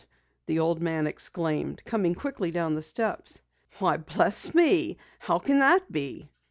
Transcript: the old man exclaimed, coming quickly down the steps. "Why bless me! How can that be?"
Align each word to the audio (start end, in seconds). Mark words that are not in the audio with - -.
the 0.47 0.57
old 0.57 0.81
man 0.81 1.05
exclaimed, 1.05 1.83
coming 1.85 2.15
quickly 2.15 2.49
down 2.49 2.73
the 2.73 2.81
steps. 2.81 3.43
"Why 3.77 3.97
bless 3.97 4.51
me! 4.51 4.97
How 5.19 5.37
can 5.37 5.59
that 5.59 5.91
be?" 5.91 6.27